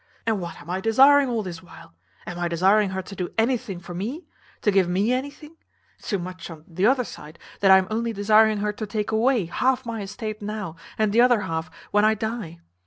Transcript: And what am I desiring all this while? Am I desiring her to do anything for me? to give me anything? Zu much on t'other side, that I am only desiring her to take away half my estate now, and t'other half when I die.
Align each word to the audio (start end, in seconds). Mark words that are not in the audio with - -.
And 0.25 0.41
what 0.41 0.59
am 0.59 0.67
I 0.67 0.81
desiring 0.81 1.29
all 1.29 1.43
this 1.43 1.61
while? 1.61 1.93
Am 2.25 2.39
I 2.39 2.47
desiring 2.47 2.89
her 2.89 3.03
to 3.03 3.15
do 3.15 3.29
anything 3.37 3.79
for 3.79 3.93
me? 3.93 4.25
to 4.63 4.71
give 4.71 4.89
me 4.89 5.13
anything? 5.13 5.57
Zu 6.01 6.17
much 6.17 6.49
on 6.49 6.63
t'other 6.63 7.03
side, 7.03 7.37
that 7.59 7.69
I 7.69 7.77
am 7.77 7.85
only 7.91 8.11
desiring 8.11 8.57
her 8.65 8.73
to 8.73 8.87
take 8.87 9.11
away 9.11 9.45
half 9.45 9.85
my 9.85 10.01
estate 10.01 10.41
now, 10.41 10.75
and 10.97 11.13
t'other 11.13 11.41
half 11.41 11.69
when 11.91 12.03
I 12.03 12.15
die. 12.15 12.61